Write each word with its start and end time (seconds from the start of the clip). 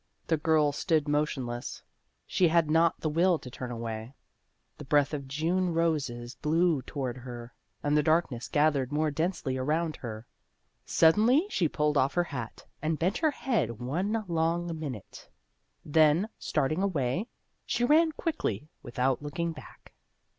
The 0.25 0.37
girl 0.37 0.71
stood 0.71 1.07
motionless; 1.07 1.83
she 2.25 2.47
had 2.47 2.71
not 2.71 2.99
the 3.01 3.07
will 3.09 3.37
to 3.37 3.51
turn 3.51 3.69
away; 3.69 4.15
the 4.79 4.83
breath 4.83 5.13
of 5.13 5.27
June 5.27 5.75
roses 5.75 6.33
blew 6.33 6.81
toward 6.81 7.17
her, 7.17 7.53
and 7.83 7.95
the 7.95 8.01
darkness 8.01 8.47
gathered 8.47 8.91
more 8.91 9.11
densely 9.11 9.57
around. 9.57 9.99
Suddenly 10.87 11.45
she 11.51 11.67
pulled 11.69 11.97
off 11.97 12.15
her 12.15 12.23
hat, 12.23 12.65
and 12.81 12.97
bent 12.97 13.19
her 13.19 13.29
head 13.29 13.79
one 13.79 14.25
long 14.27 14.79
minute. 14.79 15.29
Then, 15.85 16.29
starting 16.39 16.81
away, 16.81 17.27
she 17.63 17.85
ran 17.85 18.11
quickly 18.11 18.69
without 18.81 19.21
looking 19.21 19.51
back. 19.51 19.93